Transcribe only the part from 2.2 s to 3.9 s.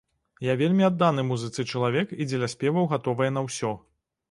і дзеля спеваў гатовая на ўсё.